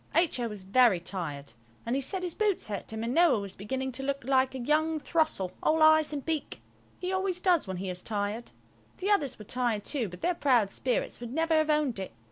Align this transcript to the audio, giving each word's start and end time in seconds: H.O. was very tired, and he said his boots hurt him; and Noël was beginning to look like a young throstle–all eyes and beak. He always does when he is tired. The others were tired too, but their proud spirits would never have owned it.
H.O. 0.15 0.47
was 0.47 0.63
very 0.63 0.99
tired, 0.99 1.53
and 1.85 1.95
he 1.95 2.01
said 2.01 2.23
his 2.23 2.33
boots 2.33 2.65
hurt 2.65 2.91
him; 2.91 3.03
and 3.03 3.15
Noël 3.15 3.39
was 3.39 3.55
beginning 3.55 3.91
to 3.91 4.01
look 4.01 4.23
like 4.23 4.55
a 4.55 4.57
young 4.57 4.99
throstle–all 4.99 5.83
eyes 5.83 6.11
and 6.11 6.25
beak. 6.25 6.59
He 6.97 7.11
always 7.11 7.39
does 7.39 7.67
when 7.67 7.77
he 7.77 7.87
is 7.87 8.01
tired. 8.01 8.49
The 8.97 9.11
others 9.11 9.37
were 9.37 9.45
tired 9.45 9.85
too, 9.85 10.09
but 10.09 10.21
their 10.21 10.33
proud 10.33 10.71
spirits 10.71 11.19
would 11.19 11.31
never 11.31 11.53
have 11.53 11.69
owned 11.69 11.99
it. 11.99 12.13